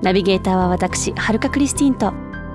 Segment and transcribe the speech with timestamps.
[0.00, 2.12] ナビゲーターは私はるかクリスティンと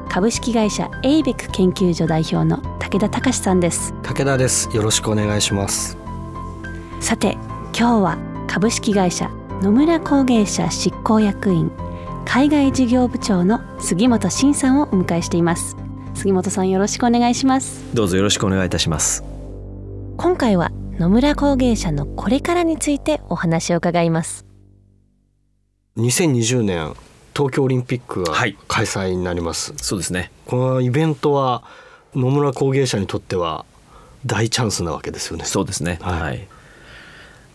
[0.09, 3.93] 株式会社エイベック研究所代表の武田隆さんです。
[4.01, 4.73] 武田です。
[4.73, 5.97] よろしくお願いします。
[7.01, 7.33] さて
[7.77, 8.17] 今日は
[8.47, 9.29] 株式会社
[9.61, 11.69] 野村工芸社執行役員
[12.25, 15.75] 海外事業部長の杉本真さんをお迎えしています。
[16.13, 17.83] 杉本さんよろしくお願いします。
[17.93, 19.21] どうぞよろしくお願いいたします。
[20.15, 24.45] 今回は野村工芸社のこれからについてお話を伺います。
[25.97, 26.95] 2020年
[27.35, 28.57] 東京オリンピックがはい。
[28.67, 30.31] 開催になります、そうですね。
[30.45, 31.63] このイベントは
[32.15, 33.65] 野村工芸社にとっては
[34.25, 35.45] 大チャンスなわけですよね。
[35.45, 35.99] そうですね。
[36.01, 36.21] はい。
[36.21, 36.47] はい、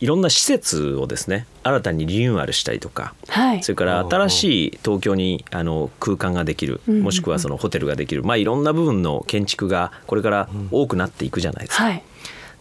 [0.00, 3.62] い、ろんな施設をですね新たにリニューアルしたりとかはい。
[3.62, 7.04] それから新しい東京にあの空間ができるうんうんうん。
[7.04, 11.84] もしくはそのホテルができるまあいろんな部分の建築がこれから多くなっていくじゃないですか。
[11.84, 12.02] はい。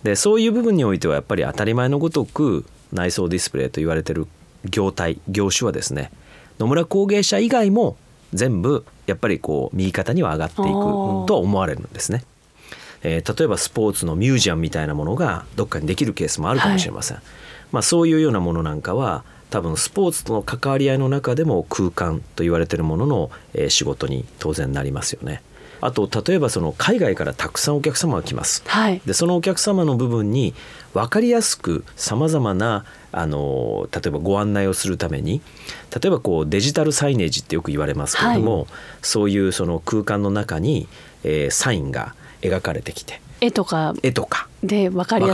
[0.03, 4.27] でそういう部分においてはやっぱり当たり前のごとく内装ディスプレイと言われてる
[4.65, 6.11] 業態業種はですね
[6.59, 7.97] 野村工芸社以外も
[8.33, 12.23] 全部やっぱりこう右肩には上がっていくとは思われるんですね。
[13.03, 17.21] えー例えばスポーツのミュージアムみたいなものがどっかにできるケースもあるかもしれません。
[17.71, 25.41] まあ、そういうようなものなんかは多分スポーツとの関わり合いの中でも空間と言われているものの、えー仕事に当然なりますよね。
[25.81, 28.63] あと例えばその海外からたくさんお客様が来ます。
[28.67, 29.01] はい。
[29.05, 30.53] でそのお客様の部分に
[30.93, 35.41] 分かりやすくさまざまなあの例えばご案内をするために
[35.93, 38.67] 例えばこうデジタルサイネージってよく言われますけれども、
[39.01, 40.87] そういうその空間の中に、
[41.23, 43.93] えーサインが描かれてきて絵とか。
[44.03, 44.47] 絵とか。
[44.63, 45.27] で分かり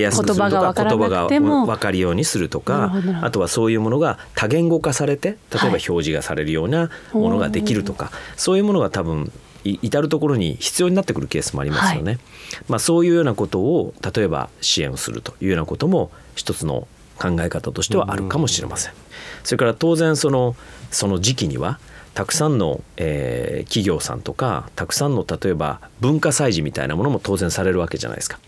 [0.00, 9.30] やすく言葉がか分から分かるようにするとかあとはそういうものが多言語化されて例えばはい表示がされるようなものができるとか、そういうものが多分い
[9.64, 12.18] 至る所に必要になってくるケースもありますよね。
[12.68, 16.86] まあ、そういうようなことを例えば支援をするというようなことも一つの
[17.18, 18.92] 考え方としてはあるかもしれません。
[19.42, 20.56] それから当然その
[20.90, 21.78] その時期には
[22.14, 28.38] たくさんの、えー企業さんとかたくさんの例えば文化祭事みたいなものも当然されるわけじゃないですか。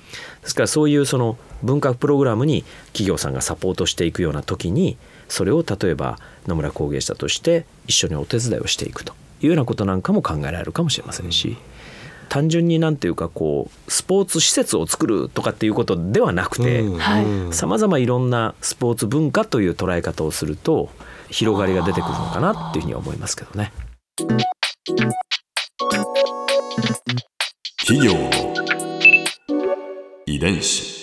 [0.43, 4.97] ですからそういうその文化プログラムに企業さんがサポートしていくような時に
[5.29, 11.57] それを例えば野村工芸社として一緒にお手伝いをしていくというようなことなんかも考えられるかもしれませんし。
[12.29, 16.85] 単純になんていうかこうスポーツ施設を作るとかっていうことではなくて、
[17.53, 20.91] さまざまいろんなスポーツ文化という捉え方をすると
[21.31, 23.73] 広がりが出てくるのかなっていうふうには思いますけどね。
[27.79, 28.31] 企業の
[30.27, 30.97] 遺伝子。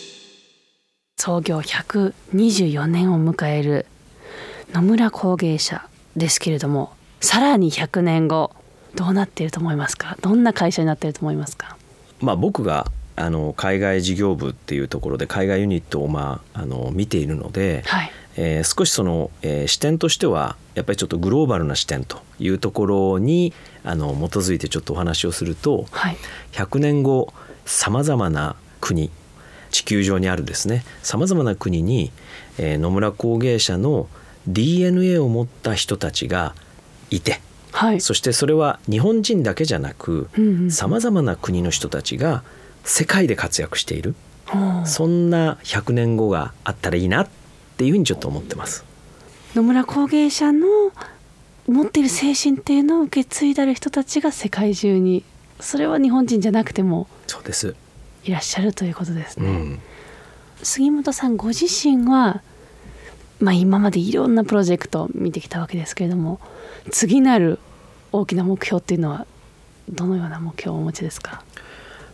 [1.17, 3.85] 創業124年を迎える
[4.73, 6.91] 野村工芸社ですけれども
[7.23, 8.51] さらに100年後
[8.95, 10.17] どうなっていると思いますか？
[10.21, 11.77] どんな会社になっていると思いますか？
[12.19, 18.11] まあ、僕があの海外事業部っていうところで海外ユニットをまああの見ているので、はい。
[18.35, 23.53] えー少しその、えー視点としてはやっぱりちょっとグローバルな視点というところに
[23.83, 26.17] あの基づいてちょっとお話をするとはい。
[26.51, 27.33] 100年後
[27.65, 29.09] さまざまな国
[29.71, 32.11] 地球上にあるですねさまざまな国に、
[32.57, 34.07] えー野村工芸社の
[34.47, 36.53] DNA を持った人たちが
[37.15, 37.41] いて。
[37.71, 38.01] はい。
[38.01, 40.29] そしてそれは日本人だけじゃなく
[40.69, 42.43] さまざまな国の人たちが
[42.83, 44.15] 世界で活躍している。
[44.85, 47.29] そんな100年後があったらいいなっ
[47.77, 48.85] ていうふうにちょっと思ってます。
[49.55, 50.67] 野村工芸社の
[51.67, 55.23] 持っている精神っていうのを受け継いだる人たちが世界中に
[55.59, 57.75] それは日本人じゃなくてもそうです、
[58.25, 59.79] いらっしゃるということですね、うん。
[60.61, 62.41] 杉本さんご自身は、
[63.43, 66.39] まあ、今までいろんなプロジェクトを見てきたわけですけれども
[66.91, 67.59] 次なる
[68.13, 69.25] 大きな目標っていうのは
[69.89, 71.43] どのような目標をお持ちですか？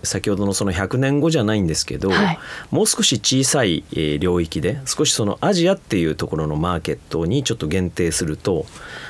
[0.02, 2.40] 先ほどのその100年後じゃないんですけど、はい。
[2.72, 8.66] もう少し小さいえー領域で少しそのアジアっていうところのマーケットにちょっと限定すると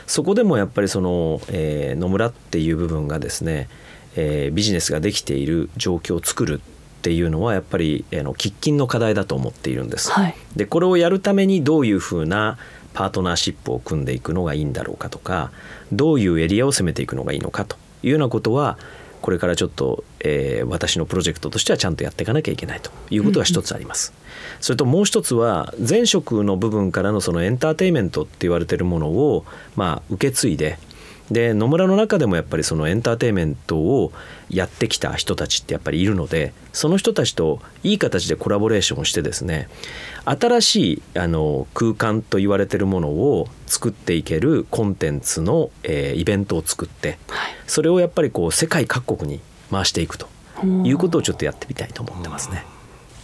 [0.08, 3.70] そこでもやっぱりその、えー野村っていう部分がですね、
[4.16, 6.60] えービジネスができている状況を作る
[7.00, 10.12] っていうのはやっぱりあの喫緊の課題だと思っているんです。
[10.12, 12.58] はいでこれをやるためにどういうふうな
[12.94, 15.52] パートナーシップを組んでいくのがいいんだろうかとか
[15.94, 18.78] どういうエリアを攻めていくのがいいのかというようなことは
[19.22, 24.14] これからちょっと、えー私のプロジェクトとしてはちゃんとやっていかなきゃいけないということが一つあります。
[24.60, 29.46] それともう一つは前職の部分からのそのエンターテインメントって言われてるものを、
[29.76, 30.80] まあ、受け継いで
[31.32, 34.12] で野村の中でもやっぱりそのエンターテインメントを
[34.50, 39.70] やってきた人たちってやっぱりいるのでその人たちといい形でコラボレーションをしてですね
[40.26, 49.40] 新しいあの空間と言われてるものを作っていけるコンテンツの、えーイベントを作ってはいそれをやっぱりこう世界各国に
[49.72, 50.28] 回していくと
[50.84, 52.66] いうことをちょっとやってみたいと思ってますね。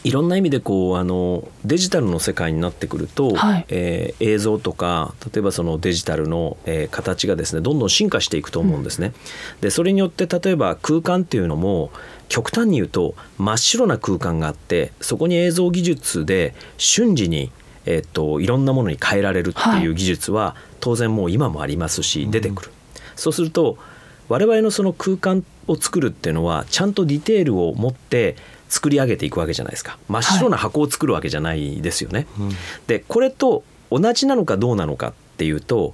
[0.06, 9.13] いろんな意味でこうあのデジタルの世界になってくると、はいえー映像とか例えばそのデジタルの、えー形がですねどんどん進化していくと思うんですね。
[9.62, 11.92] でそれによって例えば空間っていうのも
[12.30, 17.52] 極端に言うと真っ白な空間があってそこに映像技術で瞬時に、
[17.86, 22.72] えー、といろんなものに変えられるっていう技術は、当然もう今もありますし出てくる。
[23.16, 23.78] そうすると
[24.30, 28.36] 我々のその空間を作るっていうのはちゃんとディテールを持って
[28.69, 29.98] 作り上げていくわけじゃないですか。
[30.07, 32.27] 真っ白な箱を作るわけじゃないですよね。
[32.88, 35.94] でこれと同じなのかどうなのかっていうと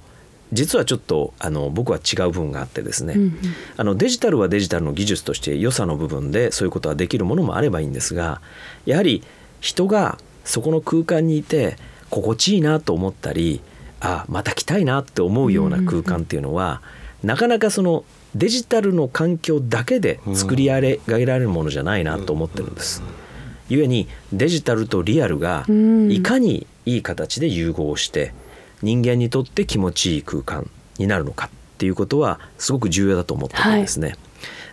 [0.52, 3.38] 実はちょっとあの僕は違う部分があってですね、うんうん。
[3.76, 8.40] あのデジタルはデジタルの技術として良さの部分でそういうことができるものもあればいいんですが
[8.84, 9.22] やはり
[9.60, 11.76] 人がそこの空間にいて
[12.10, 13.60] 心地いいなと思ったり
[14.00, 16.82] あまた来たいなって思うような空間っていうのは、
[17.22, 23.02] なかなかそのデジタルの環境だけで作り上げられるものじゃないなと思ってるんです。
[23.68, 28.32] ゆえにデジタルとリアルがうんいかにいい形で融合して
[28.82, 30.68] 人間にとって気持ちいい空間
[30.98, 34.16] になるのかっていうことはすごく重要だと思ってるんですね。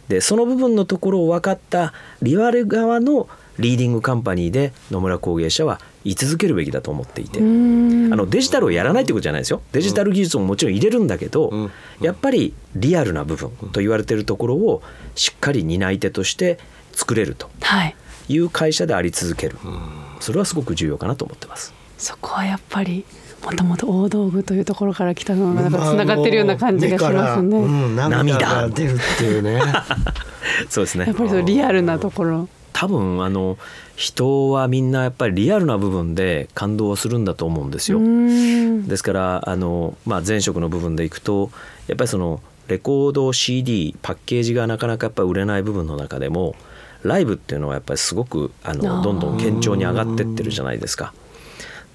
[0.07, 3.29] でその部分のところを分かったリアル側の
[3.59, 7.39] リーディングカンパニーで野村工芸社は居続けるべきだと思っていて。
[7.39, 14.81] うんあのデジタルをやらないってことじゃないですよデジタル技術ももちろん入れるんだけど、うんやっぱりリアルな部分と言われてるところを
[15.15, 16.57] しっかり担い手として
[16.93, 17.95] 作れるとはい
[18.29, 19.57] いう会社であり続ける
[20.19, 21.73] それはすごく重要かなと思ってます。
[21.97, 23.05] そこはやっぱり
[23.43, 27.57] もともと大道具というところから来たのがなんかつながってるような感じがしますね。
[27.57, 29.61] うん、涙が出るっていうね。
[30.69, 32.49] そうですねやっぱりそうリアルなところ。
[32.79, 33.57] 多分あの
[33.97, 37.99] 人はみんなやっぱりリアルな部分で感動をするんだと思うんですよ。
[37.99, 41.51] うんですからあの、まあ、前職の部分でいくと
[41.87, 46.55] やっぱりそのレコード CD パッケージがなかなかやっぱ売れない部分の中でも
[47.03, 51.13] ライブっていうのはやっぱりすごくあのどんどん堅調に上がってってるじゃないですか。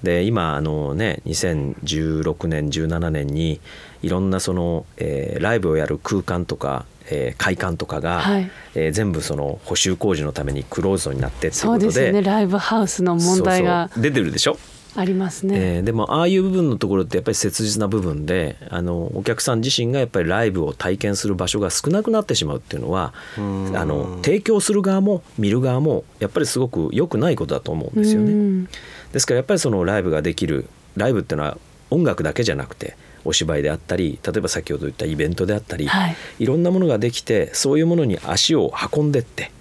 [0.03, 3.59] で今あのね2016年17年に
[4.03, 8.51] いろんなその、えーライブをやる空間とか、えー会館とかが、はい。
[8.75, 11.85] えー全部その補修工事のためにクローズドになってっていうそうことで。
[11.87, 12.21] ですよね。
[12.21, 14.03] ライブハウスの問題がそうそう。
[14.03, 14.57] 出てるでしょ？
[14.97, 15.55] ありますね。
[15.57, 28.31] えーでもああいう部分のところってやっぱり切実な部分であのお客さん自身がやっぱりライブを体験する場所が少なくなってしまうっていうのはあの提供する側も見る側もやっぱりすごく良くないことだと思うんですよね。
[28.31, 28.69] うん。
[29.11, 30.65] ですからやっぱりそのライブができる
[30.95, 31.57] ライブっていうのは
[31.89, 36.15] 音楽だけじゃなくてお芝居であったり例えば先ほど言ったイベントであったり、はい。
[36.39, 39.51] いろんなものができてそういうものに足を運んでって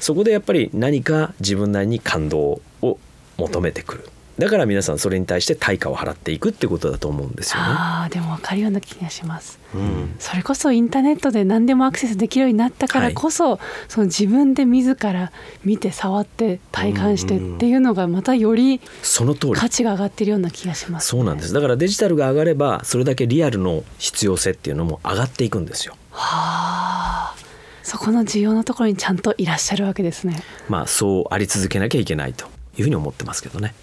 [0.00, 2.98] そこでやっぱり何か自分なりに感動を
[3.36, 4.08] 求めてくる
[4.40, 7.68] だから皆さんそれに対して対価を払っていくってことだと思うんですよね。
[7.68, 9.58] ああでも分かるような気がします。
[9.74, 15.30] うんそれこそインターネットで何でもアクセスできるようになったからこそ、その自分で自ら
[15.62, 25.96] 見て触って体感してっていうのがまたよりその通り価値が上がってるような気がします、そうなんですだからデジタルが上がればそれだけリアルの必要性っていうのも上がっていくんですよ。
[26.12, 27.34] はあ
[27.82, 30.42] そこの需要のところにちゃんといらっしゃるわけですね。
[30.68, 32.46] まあそうあり続けなきゃいけないと
[32.78, 33.74] いうふうに思ってますけどね。